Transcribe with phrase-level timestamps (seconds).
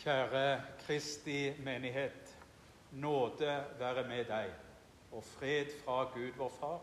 [0.00, 2.36] Kjære Kristi menighet.
[2.92, 4.48] Nåde være med deg,
[5.12, 6.80] og fred fra Gud vår Far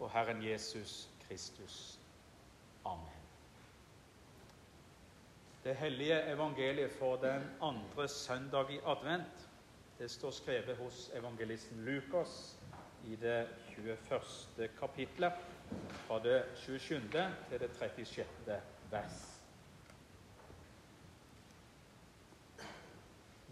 [0.00, 1.98] og Herren Jesus Kristus.
[2.84, 3.22] Amen.
[5.64, 9.48] Det hellige evangeliet for den andre søndag i advent
[9.98, 12.56] det står skrevet hos evangelisten Lukas
[13.06, 13.48] i det
[13.78, 14.68] 21.
[14.78, 15.32] kapitlet,
[16.06, 17.00] fra det 27.
[17.50, 18.60] til det 36.
[18.90, 19.37] vers.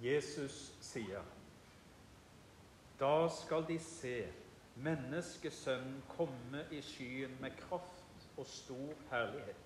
[0.03, 1.23] Jesus sier,
[3.01, 4.27] Da skal de se
[4.77, 9.63] menneskesønnen komme i skyen med kraft og stor herlighet.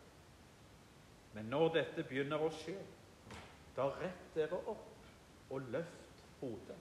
[1.32, 2.78] Men når dette begynner å skje,
[3.76, 6.78] da rett dere opp og løft hodet,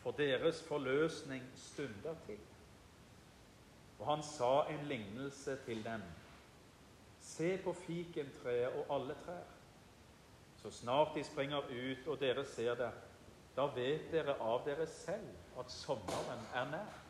[0.00, 2.40] for deres forløsning stunder til.
[4.00, 6.02] Og han sa en lignelse til dem.
[7.20, 9.44] Se på fikentreet og alle trær.
[10.62, 12.90] Så snart de springer ut og dere ser det,
[13.56, 17.00] da vet dere av dere selv at sommeren er nær.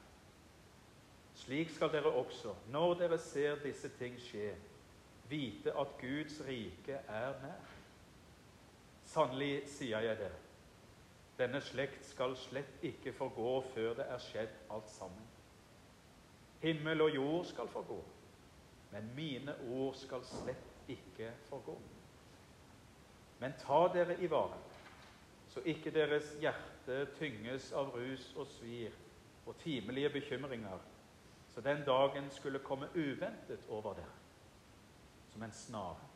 [1.37, 4.55] Slik skal dere også, når dere ser disse ting skje,
[5.29, 7.71] vite at Guds rike er nær.
[9.13, 10.41] Sannelig sier jeg dere,
[11.37, 15.29] denne slekt skal slett ikke forgå før det er skjedd alt sammen.
[16.63, 17.99] Himmel og jord skal forgå,
[18.93, 21.77] men mine ord skal slett ikke forgå.
[23.43, 24.59] Men ta dere i vare,
[25.51, 28.95] så ikke deres hjerte tynges av rus og svir
[29.51, 30.79] og timelige bekymringer,
[31.51, 34.15] så den dagen skulle komme uventet over dere,
[35.33, 36.07] som en snare.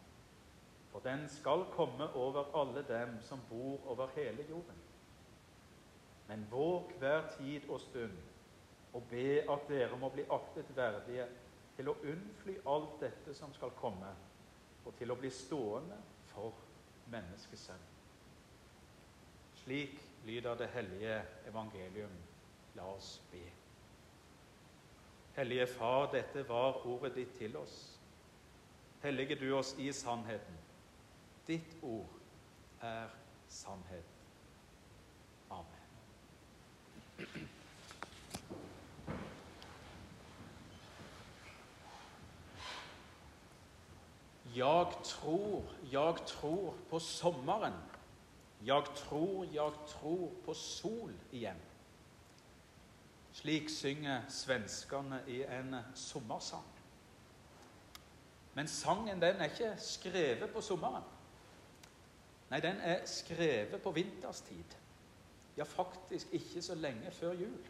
[0.93, 4.79] For den skal komme over alle dem som bor over hele jorden.
[6.29, 8.15] Men våg hver tid og stund
[8.93, 11.27] og be at dere må bli aktet verdige
[11.77, 14.15] til å unnfly alt dette som skal komme,
[14.87, 15.99] og til å bli stående
[16.31, 16.55] for
[17.11, 17.87] menneskesønn.
[19.55, 22.11] Slik lyder det hellige evangelium.
[22.75, 23.43] La oss be.
[25.37, 28.01] Hellige Far, dette var ordet ditt til oss.
[29.03, 30.59] Hellige du oss i sannheten.
[31.47, 32.09] Ditt ord
[32.81, 33.09] er
[33.49, 34.05] sannhet.
[35.51, 35.77] Amen.
[44.57, 47.75] Jeg tror, jeg tror på sommeren.
[48.65, 51.59] Jeg tror, jeg tror på sol igjen.
[53.33, 56.71] Slik synger svenskene i en sommersang.
[58.55, 61.05] Men sangen den er ikke skrevet på sommeren.
[62.49, 64.79] Nei, den er skrevet på vinterstid.
[65.57, 67.61] Ja, faktisk ikke så lenge før jul.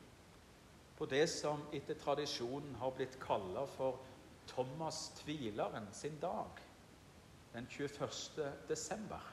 [0.97, 3.99] På det som etter tradisjonen har blitt kalla for
[4.47, 6.63] Thomas tvileren sin dag
[7.53, 8.53] den 21.
[8.69, 9.33] desember.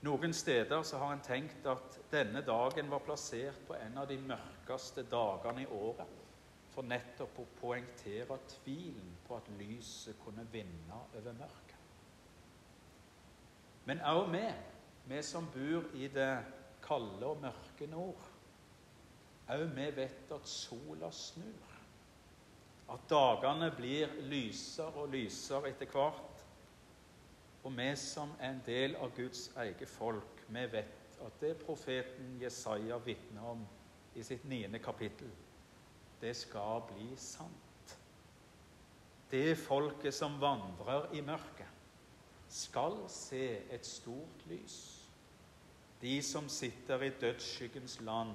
[0.00, 4.16] Noen steder så har en tenkt at denne dagen var plassert på en av de
[4.16, 6.14] mørkeste dagene i året,
[6.72, 11.76] for nettopp å poengtere tvilen på at lyset kunne vinne over mørket.
[13.84, 14.44] Men også vi,
[15.12, 16.32] vi som bor i det
[16.84, 18.24] kalde og mørke nord,
[19.50, 21.69] også vi vet at sola snur.
[22.90, 26.44] At dagene blir lysere og lysere etter hvert,
[27.62, 32.38] og vi som er en del av Guds eget folk, vi vet at det profeten
[32.40, 33.66] Jesaja vitner om
[34.16, 35.30] i sitt niende kapittel,
[36.20, 37.96] det skal bli sant.
[39.30, 41.68] Det folket som vandrer i mørket,
[42.50, 44.78] skal se et stort lys.
[46.00, 48.34] De som sitter i dødsskyggens land,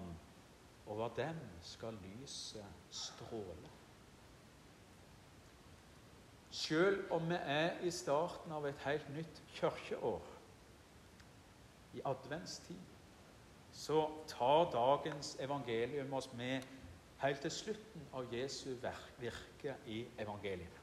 [0.88, 3.74] over dem skal lyset stråle.
[6.56, 10.22] Selv om vi er i starten av et helt nytt kirkeår,
[11.94, 12.80] i adventstid,
[13.76, 16.64] så tar dagens evangelium oss med
[17.20, 18.70] helt til slutten av Jesu
[19.20, 20.80] virke i evangeliet.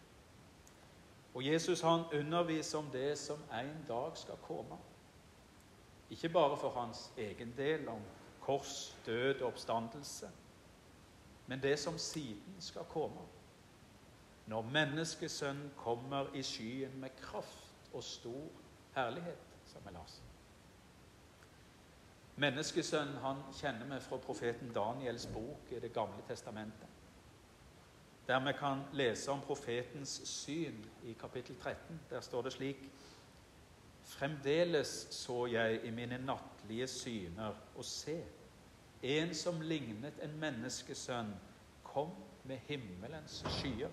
[1.34, 4.76] Og Jesus han underviser om det som en dag skal komme.
[6.10, 8.00] Ikke bare for hans egen del, om
[8.40, 10.28] kors, død og oppstandelse,
[11.46, 13.24] men det som siden skal komme
[14.46, 18.48] når menneskesønnen kommer i skyen med kraft og stor
[18.94, 20.28] herlighet, som vi leser.
[22.42, 26.88] Menneskesønnen han kjenner vi fra profeten Daniels bok i Det gamle testamentet.
[28.26, 32.00] Der vi kan lese om profetens syn i kapittel 13.
[32.10, 32.88] Der står det slik
[34.02, 38.24] Fremdeles så jeg i mine nattlige syner og se,
[39.02, 41.34] en som lignet en menneskesønn,
[41.82, 42.10] kom
[42.44, 43.90] med himmelens skyer.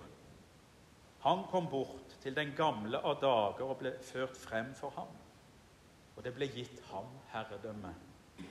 [1.19, 5.11] Han kom bort til den gamle av dager og ble ført frem for ham.
[6.15, 7.91] Og det ble gitt ham herredømme,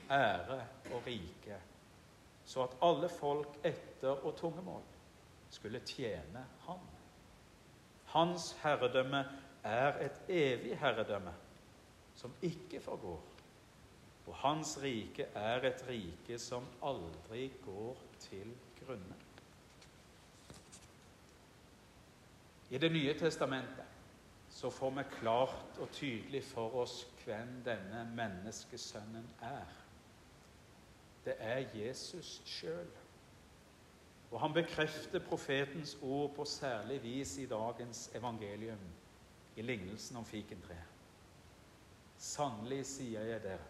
[0.09, 0.59] ære
[0.93, 1.57] og rike,
[2.45, 4.85] så at alle folk etter og tungemål
[5.49, 6.81] skulle tjene ham.
[8.13, 9.23] Hans herredømme
[9.65, 11.33] er et evig herredømme
[12.17, 13.21] som ikke forgår,
[14.27, 19.17] og hans rike er et rike som aldri går til grunne.
[22.69, 23.85] I Det nye testamentet
[24.49, 29.75] så får vi klart og tydelig for oss hvem denne menneskesønnen er.
[31.25, 32.89] Det er Jesus sjøl.
[34.31, 38.85] Og han bekrefter profetens ord på særlig vis i dagens evangelium,
[39.55, 40.95] i lignelsen om fikentreet.
[42.17, 43.65] Sannelig sier jeg dere,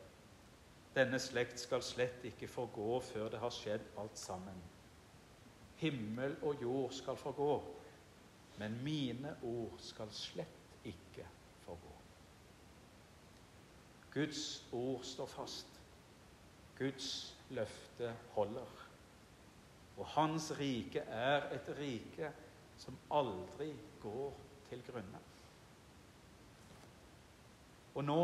[0.95, 4.57] denne slekt skal slett ikke forgå før det har skjedd alt sammen.
[5.79, 7.53] Himmel og jord skal forgå,
[8.59, 11.25] men mine ord skal slett ikke
[11.63, 11.93] forgå.
[14.13, 14.43] Guds
[14.75, 15.79] ord står fast.
[16.79, 18.75] Guds løfte holder.
[19.97, 22.31] Og hans rike er et rike
[22.79, 23.71] som aldri
[24.03, 24.35] går
[24.69, 25.23] til grunne.
[27.95, 28.21] Og nå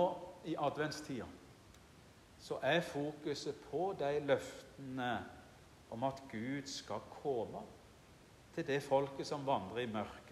[0.48, 1.28] i adventstida
[2.40, 5.10] så er fokuset på de løftene
[5.92, 7.64] om at Gud skal komme
[8.56, 10.25] til det folket som vandrer i mørket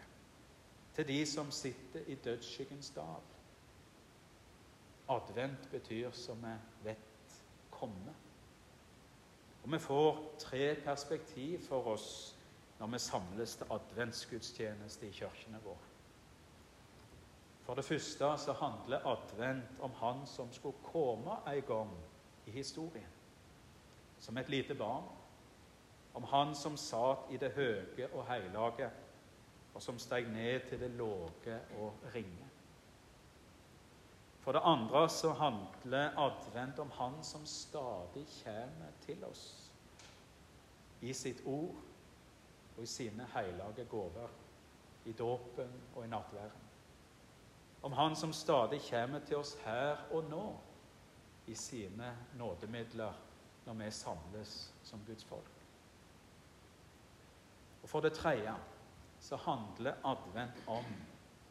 [0.95, 3.23] til de som sitter i dødsskyggens dal.
[5.09, 6.53] Advent betyr, som vi
[6.89, 7.41] vet,
[7.71, 8.13] komme.
[9.63, 12.35] Og vi får tre perspektiv for oss
[12.79, 15.89] når vi samles til adventsgudstjeneste i kirkene våre.
[17.63, 21.93] For det første så handler advent om han som skulle komme en gang
[22.45, 23.13] i historien.
[24.19, 25.03] Som et lite barn.
[26.13, 28.89] Om han som satt i det høye og hellige
[29.73, 32.49] og som steg ned til det låge og ringe.
[34.43, 39.71] For det andre så handler advent om Han som stadig kommer til oss
[41.01, 41.75] i sitt ord
[42.77, 44.27] og i sine hellige gaver,
[45.05, 46.69] i dåpen og i nattværen.
[47.83, 50.45] Om Han som stadig kommer til oss her og nå
[51.47, 53.13] i sine nådemidler
[53.65, 55.51] når vi samles som Guds folk.
[57.83, 58.55] Og for det tredje
[59.23, 60.85] så handler advent om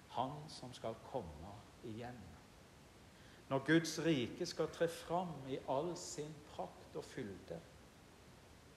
[0.08, 1.52] Han som skal komme
[1.84, 2.18] igjen.
[3.48, 7.60] Når Guds rike skal tre fram i all sin prakt og fylde.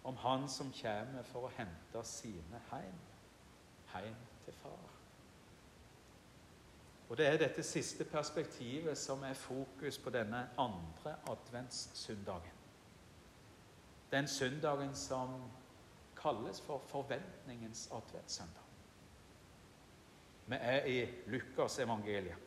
[0.03, 2.97] Om Han som kommer for å hente sine heim.
[3.91, 4.15] Heim
[4.45, 4.91] til Far.
[7.09, 12.61] Og Det er dette siste perspektivet som er fokus på denne andre adventssøndagen.
[14.11, 15.51] Den søndagen som
[16.15, 18.64] kalles for forventningens adventssøndag.
[20.45, 22.37] Vi er i Lukas evangeliet,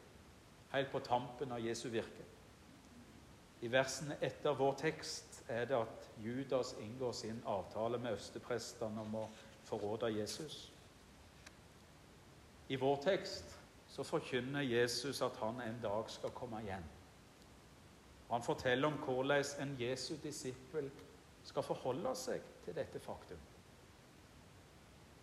[0.73, 2.25] helt på tampen av Jesu virke.
[3.61, 9.17] I versene etter vår tekst er det at Judas inngår sin avtale med østeprestene om
[9.19, 9.25] å
[9.67, 10.69] forråde Jesus.
[12.69, 13.57] I vår tekst
[13.89, 16.85] så forkynner Jesus at han en dag skal komme igjen.
[18.31, 20.91] Han forteller om hvordan en Jesu disippel
[21.49, 23.41] skal forholde seg til dette faktum.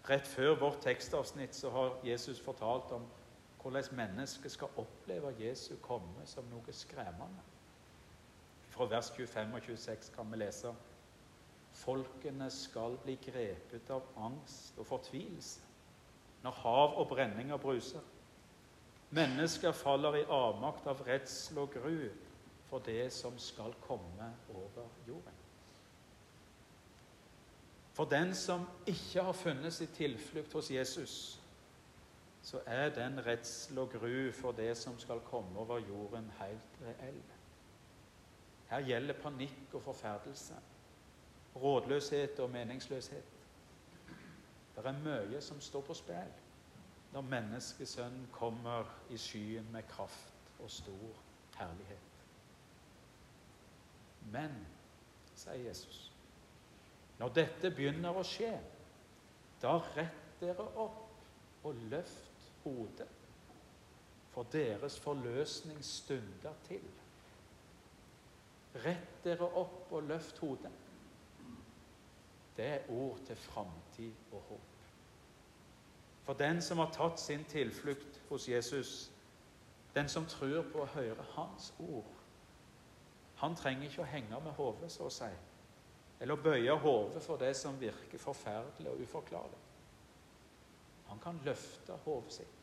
[0.09, 3.05] Rett før vårt tekstavsnitt så har Jesus fortalt om
[3.61, 7.41] hvordan mennesket skal oppleve Jesu komme som noe skremmende.
[8.69, 10.73] Fra vers 25 og 26 kan vi lese
[11.75, 15.65] Folkene skal bli grepet av angst og fortvilelse
[16.45, 18.03] når hav og brenninger bruser.
[19.09, 22.11] Mennesker faller i avmakt av redsel og gru
[22.69, 25.44] for det som skal komme over jorden.
[27.95, 31.39] For den som ikke har funnet sin tilflukt hos Jesus,
[32.41, 37.21] så er den redsel og gru for det som skal komme over jorden, helt reell.
[38.69, 40.55] Her gjelder panikk og forferdelse,
[41.55, 43.31] rådløshet og meningsløshet.
[44.75, 46.33] Det er mye som står på spill
[47.13, 51.15] når menneskesønnen kommer i skyen med kraft og stor
[51.55, 52.11] herlighet.
[54.33, 54.59] Men,
[55.35, 56.14] sier Jesus
[57.19, 58.53] når dette begynner å skje,
[59.61, 63.07] da rett dere opp og løft hodet,
[64.33, 66.83] for deres forløsning stunder til.
[68.83, 70.71] Rett dere opp og løft hodet.
[72.57, 74.75] Det er ord til framtid og håp.
[76.25, 79.11] For den som har tatt sin tilflukt hos Jesus,
[79.95, 82.11] den som tror på å høre Hans ord,
[83.39, 85.29] han trenger ikke å henge med hodet, så å si
[86.19, 89.61] eller bøye hodet for det som virker forferdelig og uforklarlig.
[91.07, 92.61] Han kan løfte hodet sitt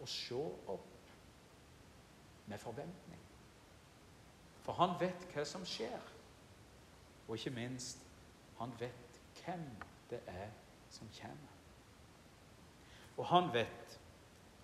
[0.00, 1.10] og se opp
[2.48, 3.20] med forventning.
[4.64, 6.00] For han vet hva som skjer.
[7.28, 8.00] Og ikke minst,
[8.58, 9.66] han vet hvem
[10.10, 10.48] det er
[10.90, 11.56] som kommer.
[13.16, 13.98] Og han vet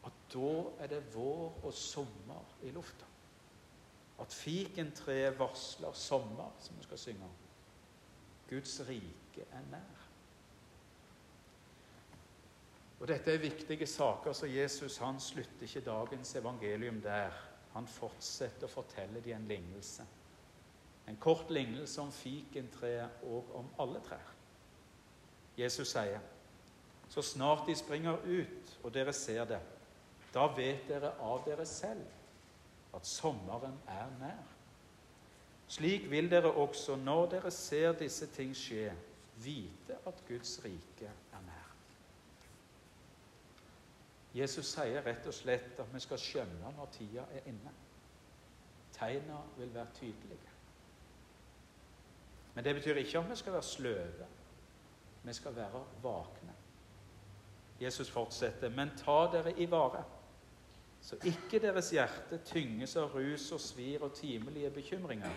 [0.06, 3.06] at da er det vår og sommer i lufta.
[4.22, 7.34] At fikentreet varsler sommer, som vi skal synge om.
[8.50, 10.02] Guds rike er nær.
[13.00, 17.34] Og Dette er viktige saker, så Jesus han slutter ikke dagens evangelium der.
[17.74, 20.06] Han fortsetter å fortelle dem en lignelse.
[21.06, 24.32] En kort lignelse om fikentreet og om alle trær.
[25.56, 26.20] Jesus sier,
[27.08, 29.60] 'Så snart de springer ut, og dere ser det,
[30.34, 32.06] da vet dere av dere selv
[32.94, 34.55] at sommeren er nær.
[35.68, 38.92] Slik vil dere også, når dere ser disse ting skje,
[39.42, 41.72] vite at Guds rike er nær.
[44.36, 47.72] Jesus sier rett og slett at vi skal skjønne når tida er inne.
[48.94, 50.52] Tegna vil være tydelige.
[52.54, 54.28] Men det betyr ikke at vi skal være sløve.
[55.22, 56.54] Vi skal være vakne.
[57.80, 60.04] Jesus fortsetter, men ta dere i vare
[61.06, 65.30] så ikke deres hjerte tynges av rus og svir og timelige bekymringer,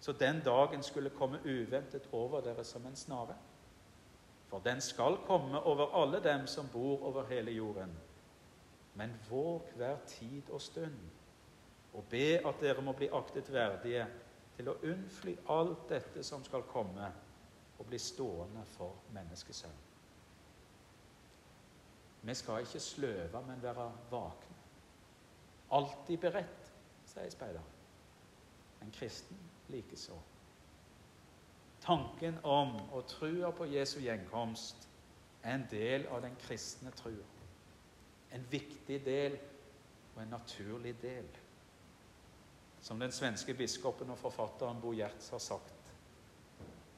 [0.00, 3.34] så den dagen skulle komme uventet over dere som en snare.
[4.48, 7.98] For den skal komme over alle dem som bor over hele jorden.
[8.94, 10.98] Men våg hver tid og stund,
[11.92, 14.06] og be at dere må bli aktet verdige
[14.56, 17.12] til å unnfly alt dette som skal komme,
[17.78, 19.76] og bli stående for menneskesønn.
[22.22, 24.56] Vi skal ikke sløve, men være vakne.
[25.70, 26.72] Alltid beredt,
[27.06, 27.76] sier speideren.
[28.82, 29.38] En kristen
[29.68, 30.18] likeså.
[31.80, 34.88] Tanken om og trua på Jesu gjenkomst
[35.42, 37.26] er en del av den kristne trua.
[38.32, 39.38] En viktig del
[40.14, 41.28] og en naturlig del.
[42.80, 45.78] Som den svenske biskopen og forfatteren Bo Gjertz har sagt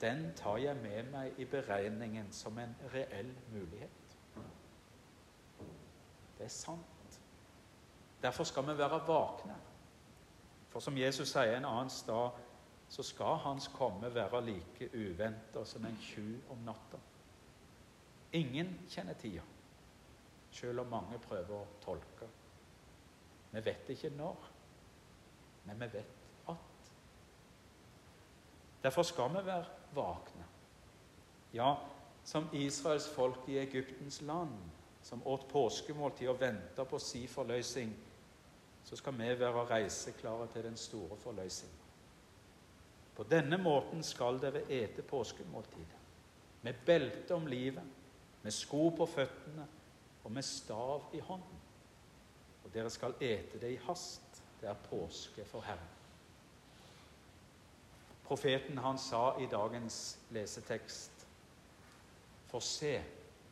[0.00, 4.14] den tar jeg med meg i beregningen som en reell mulighet.
[6.38, 7.18] Det er sant.
[8.22, 9.56] Derfor skal vi være vakne.
[10.72, 12.38] For som Jesus sier en annen sted,
[12.90, 16.98] så skal Hans komme være like uventa som en tjuv om natta.
[18.32, 19.42] Ingen kjenner tida,
[20.50, 22.28] selv om mange prøver å tolke.
[23.50, 24.50] Vi vet ikke når,
[25.66, 26.92] men vi vet at.
[28.82, 30.46] Derfor skal vi være vakne.
[31.54, 31.72] Ja,
[32.24, 34.54] som Israels folk i Egyptens land,
[35.02, 37.94] som åt påskemåltid og venta på si forløsning
[38.84, 41.72] så skal vi være reiseklare til den store forløsning.
[43.16, 45.98] På denne måten skal dere ete påskemåltidet.
[46.62, 47.84] Med belte om livet,
[48.42, 49.66] med sko på føttene
[50.24, 51.60] og med stav i hånden.
[52.64, 54.42] Og dere skal ete det i hast.
[54.60, 55.96] Det er påske for Herren.
[58.24, 61.26] Profeten han sa i dagens lesetekst
[62.50, 63.00] For se,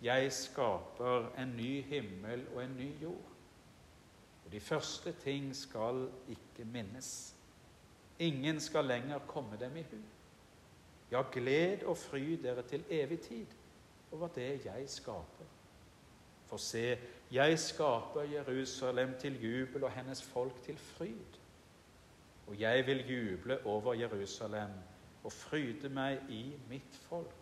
[0.02, 3.32] jeg skaper en ny himmel og en ny jord.
[4.44, 7.34] Og de første ting skal ikke minnes.
[8.18, 9.98] Ingen skal lenger komme dem i hu.
[11.10, 13.46] Ja, gled og fry dere til evig tid
[14.12, 15.46] over det jeg skaper.
[16.46, 16.98] For se,
[17.32, 21.38] jeg skaper Jerusalem til jubel og hennes folk til fryd.
[22.46, 24.70] Og jeg vil juble over Jerusalem
[25.24, 27.34] og fryde meg i mitt folk.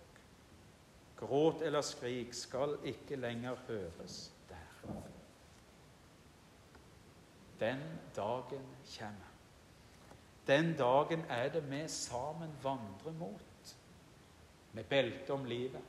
[1.17, 4.91] Gråt eller skrik skal ikke lenger høres der.
[7.61, 7.81] Den
[8.17, 8.67] dagen
[8.99, 9.36] kommer.
[10.47, 13.77] Den dagen er det vi sammen vandrer mot.
[14.73, 15.83] Med belte om livet,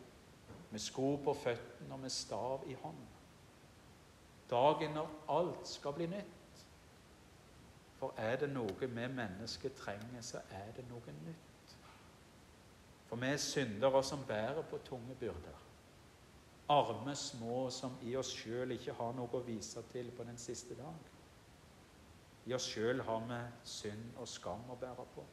[0.71, 3.07] med sko på føttene og med stav i hånden.
[4.49, 6.63] Dagen når alt skal bli nytt.
[7.97, 11.77] For er det noe vi mennesker trenger, så er det noe nytt.
[13.07, 15.63] For vi er syndere som bærer på tunge byrder.
[16.69, 20.75] Arme små som i oss sjøl ikke har noe å vise til på den siste
[20.75, 21.16] dag.
[22.47, 25.25] I oss sjøl har vi synd og skam å bære på.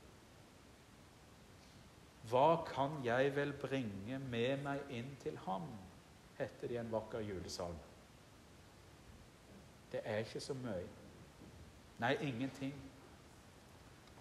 [2.30, 5.68] Hva kan jeg vel bringe med meg inn til ham?
[6.38, 7.78] heter det i en vakker julesalme.
[9.92, 10.86] Det er ikke så mye.
[11.98, 12.74] Nei, ingenting.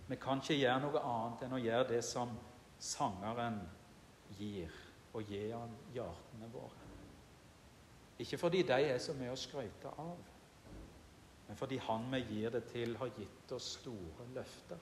[0.08, 2.36] Vi kan ikke gjøre noe annet enn å gjøre det som
[2.78, 3.58] sangeren
[4.38, 4.70] gir,
[5.14, 6.90] og gi han hjertene våre.
[8.22, 10.20] Ikke fordi de er så mye å skryte av,
[11.53, 14.79] men fordi Han vi gir det til, har gitt oss store løfter.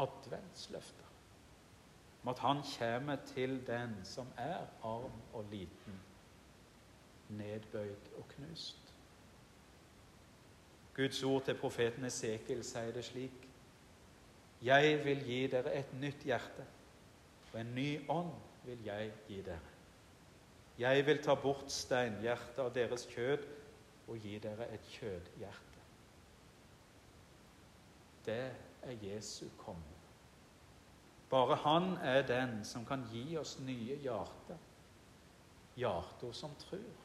[0.00, 1.10] Adventsløfter.
[2.22, 6.00] Om at Han kommer til den som er arm og liten,
[7.28, 8.94] nedbøyd og knust.
[10.96, 13.48] Guds ord til profeten Esekiel sier det slik.:
[14.62, 16.64] Jeg vil gi dere et nytt hjerte,
[17.52, 18.32] og en ny ånd
[18.64, 19.76] vil jeg gi dere.
[20.78, 23.61] Jeg vil ta bort steinhjertet av deres kjød
[24.08, 25.82] og gi dere et kjødhjerte.
[28.26, 29.98] Det er Jesu komme.
[31.30, 34.58] Bare han er den som kan gi oss nye hjerter,
[35.76, 36.98] hjerter som tror.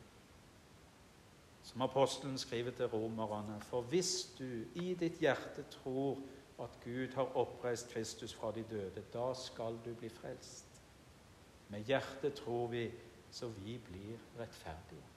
[1.64, 6.20] Som apostelen skriver til romerne, for hvis du i ditt hjerte tror
[6.60, 10.82] at Gud har oppreist Kristus fra de døde, da skal du bli frelst.
[11.70, 12.90] Med hjertet tror vi
[13.32, 15.17] så vi blir rettferdige.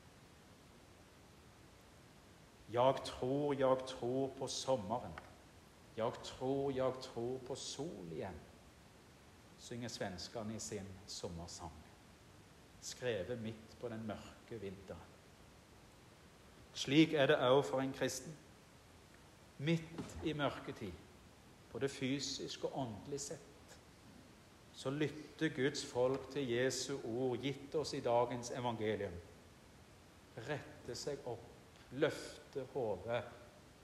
[2.73, 5.12] Jeg tror, jeg tror på sommeren.
[5.97, 8.37] Jeg tror, jeg tror på sol igjen,
[9.59, 11.73] synger svenskene i sin sommersang,
[12.81, 15.11] skrevet midt på den mørke vinteren.
[16.73, 18.33] Slik er det òg for en kristen.
[19.59, 20.93] Midt i mørketid,
[21.73, 23.77] både fysisk og åndelig sett,
[24.73, 29.19] så lytter Guds folk til Jesu ord, gitt oss i dagens evangelium.
[30.47, 31.50] Rette seg opp,
[31.90, 33.25] løfte hodet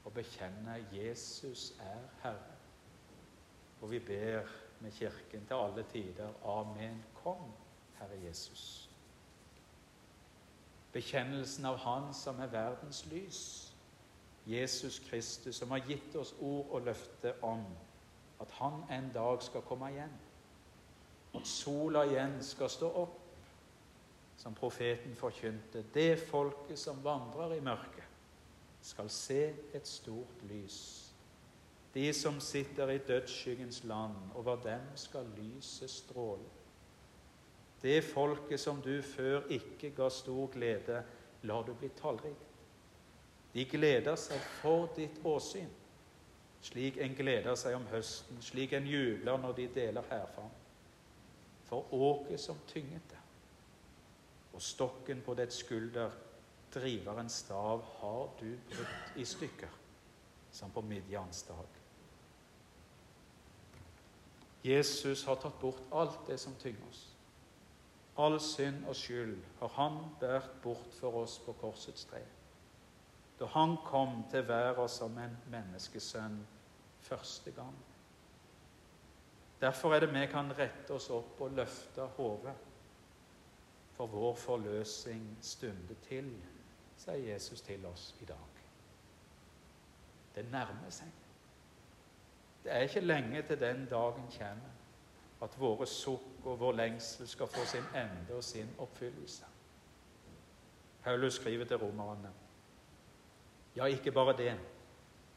[0.04, 2.56] og bekjenne Jesus er Herre.
[3.80, 4.42] Og vi ber
[4.80, 7.04] med Kirken til alle tider Amen.
[7.22, 7.52] Kom,
[7.98, 8.90] Herre Jesus.
[10.92, 13.72] Bekjennelsen av Han som er verdens lys,
[14.46, 17.66] Jesus Kristus, som har gitt oss ord og løfte om
[18.40, 20.14] at Han en dag skal komme igjen
[21.36, 23.16] at sola igjen skal stå opp,
[24.36, 25.84] som profeten forkynte.
[25.94, 28.04] Det folket som vandrer i mørket,
[28.82, 30.80] skal se et stort lys.
[31.94, 36.44] De som sitter i dødsskyggens land, over dem skal lyset stråle.
[37.82, 41.02] Det folket som du før ikke ga stor glede,
[41.42, 42.52] lar du bli tallrikt.
[43.54, 45.70] De gleder seg for ditt åsyn,
[46.60, 50.52] slik en gleder seg om høsten, slik en jubler når de deler hærfang
[51.66, 53.15] for åket som tynget det.
[54.56, 56.10] Og stokken på dets skulder,
[56.72, 59.72] driverens stav, har du brutt i stykker,
[60.50, 61.82] som på Midjans dag.
[64.64, 67.02] Jesus har tatt bort alt det som tynger oss.
[68.16, 72.22] All synd og skyld har han båret bort for oss på korsets tre.
[73.36, 76.40] Da han kom til verden som en menneskesønn
[77.04, 77.76] første gang.
[79.60, 82.56] Derfor er det vi kan rette oss opp og løfte hodet.
[83.96, 86.28] For vår forløsning stunder til,
[86.96, 88.60] sier Jesus til oss i dag.
[90.34, 91.12] Det nærmer seg.
[92.64, 94.74] Det er ikke lenge til den dagen kommer
[95.42, 99.44] at våre sukk og vår lengsel skal få sin ende og sin oppfyllelse.
[101.04, 102.32] Paulus skriver til romerne.
[103.76, 104.54] Ja, ikke bare det.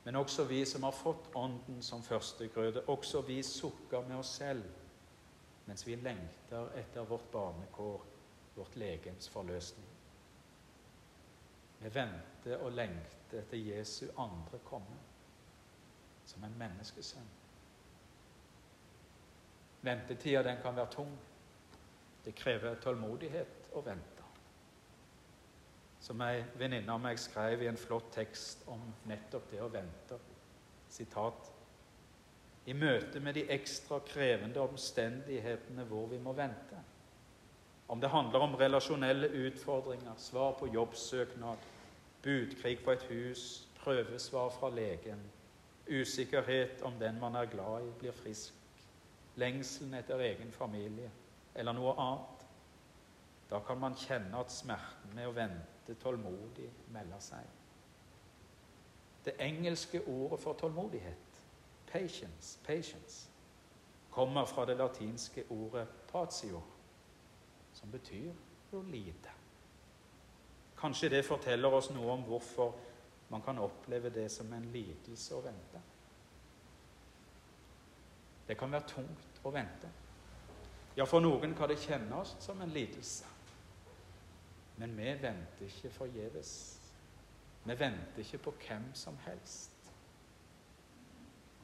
[0.03, 4.63] Men også vi som har fått Ånden som førstegrøde, også vi sukker med oss selv
[5.69, 8.05] mens vi lengter etter vårt barnekår,
[8.59, 9.87] vårt legems forløsning.
[11.79, 14.99] Vi venter og lengter etter Jesu andre komme,
[16.27, 17.35] som en menneskesønn.
[19.81, 21.11] Ventetida den kan være tung.
[22.25, 24.19] Det krever tålmodighet å vente
[25.99, 30.17] som ei venninne av meg skrev i en flott tekst om nettopp det å vente.
[30.89, 31.51] Sitat.
[32.65, 36.79] I møte med de ekstra krevende omstendighetene hvor vi må vente.
[37.89, 41.57] Om det handler om relasjonelle utfordringer, svar på jobbsøknad,
[42.23, 45.21] budkrig på et hus, prøvesvar fra legen,
[45.89, 48.53] usikkerhet om den man er glad i, blir frisk,
[49.35, 51.09] lengselen etter egen familie
[51.55, 52.45] eller noe annet.
[53.49, 57.45] Da kan man kjenne at smerten med å vente tålmodig melder seg.
[59.25, 61.41] Det engelske ordet for tålmodighet,
[61.89, 63.29] patience, patience,
[64.13, 66.61] kommer fra det latinske ordet patio,
[67.79, 69.31] som betyr å lide.
[70.79, 72.75] Kanskje det forteller oss noe om hvorfor
[73.29, 75.81] man kan oppleve det som en lidelse å vente.
[78.47, 79.89] Det kan være tungt å vente.
[80.97, 83.27] Ja, for noen kan det kjennes som en lidelse.
[84.79, 86.53] Men vi venter ikke forgjeves.
[87.63, 89.91] Vi venter ikke på hvem som helst.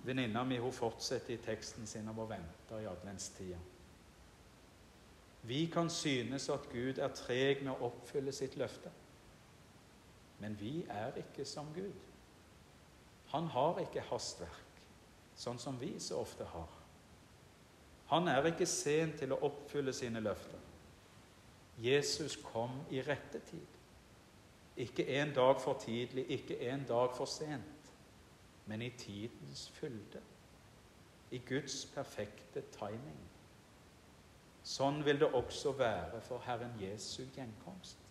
[0.06, 3.58] Venninna mi fortsetter i teksten sin om å vente i adventstida.
[5.47, 8.91] Vi kan synes at Gud er treg med å oppfylle sitt løfte.
[10.39, 11.93] Men vi er ikke som Gud.
[13.34, 14.81] Han har ikke hastverk,
[15.38, 16.71] sånn som vi så ofte har.
[18.10, 20.62] Han er ikke sen til å oppfylle sine løfter.
[21.81, 23.71] Jesus kom i rette tid.
[24.77, 27.91] Ikke en dag for tidlig, ikke en dag for sent,
[28.65, 30.21] men i tidens fylde.
[31.31, 33.35] i Guds perfekte timing.
[34.65, 38.01] Sånn vil det også være for Herren Jesu gjenkomst.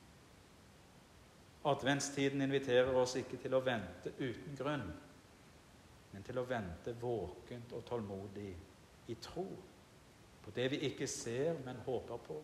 [1.67, 4.85] Adventstiden inviterer oss ikke til å vente uten grunn,
[6.12, 8.53] men til å vente våkent og tålmodig
[9.11, 9.49] i tro
[10.45, 12.37] på det vi ikke ser, men håper på.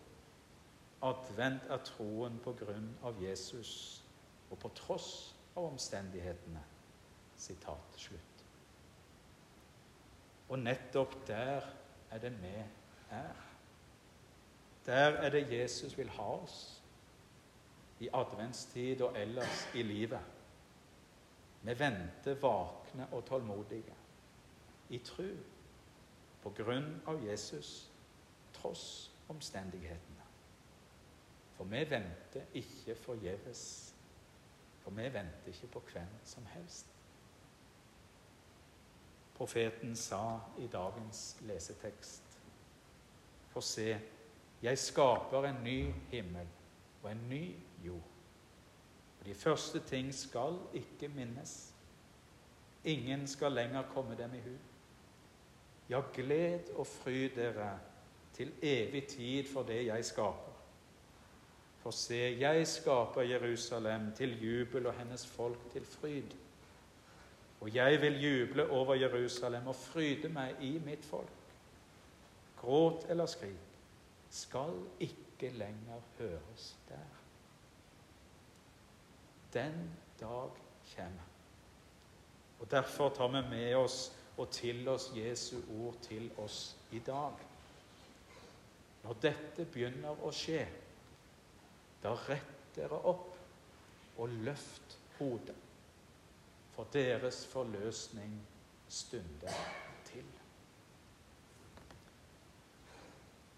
[1.04, 3.72] Advent er troen på grunn av Jesus
[4.50, 5.10] og på tross
[5.54, 6.64] av omstendighetene.
[7.40, 8.42] Sitat slutt.
[10.50, 11.68] Og nettopp der
[12.10, 13.49] er det vi er.
[14.90, 16.82] Der er det Jesus vil ha oss
[18.00, 20.20] i adventstid og ellers i livet.
[21.62, 23.94] Vi venter vakne og tålmodige
[24.88, 25.28] i tru
[26.42, 27.86] på grunn av Jesus,
[28.52, 30.26] tross omstendighetene.
[31.54, 33.94] For vi venter ikke forgjeves,
[34.82, 36.86] for vi venter ikke på hvem som helst.
[39.38, 42.40] Profeten sa i dagens lesetekst
[43.54, 44.00] For se,
[44.62, 46.48] jeg skaper en ny himmel
[47.02, 47.54] og en ny
[47.86, 48.08] jord.
[49.20, 51.74] Og De første ting skal ikke minnes.
[52.84, 54.56] Ingen skal lenger komme dem i hu.
[55.90, 57.78] Ja, gled og fryd dere
[58.32, 60.52] til evig tid for det jeg skaper.
[61.80, 66.36] For se, jeg skaper Jerusalem til jubel og hennes folk til fryd.
[67.60, 71.32] Og jeg vil juble over Jerusalem og fryde meg i mitt folk.
[72.56, 73.69] Gråt eller skrik
[74.30, 77.18] skal ikke lenger høres der.
[79.52, 79.90] Den
[80.20, 80.50] dag
[80.96, 81.26] kommer.
[82.60, 87.32] Og Derfor tar vi med oss og til oss Jesu ord til oss i dag.
[89.02, 90.62] Når dette begynner å skje,
[92.02, 95.56] da rett dere opp og løft hodet,
[96.74, 98.36] for deres forløsning
[98.88, 99.56] stunder
[100.04, 100.26] til.